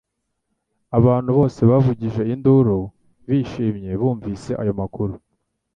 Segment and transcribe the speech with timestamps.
[0.97, 2.79] Abantu bose bavugije induru
[3.27, 5.13] bishimye bumvise ayo makuru